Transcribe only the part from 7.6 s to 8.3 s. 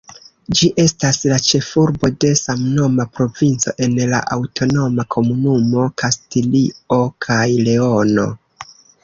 Leono.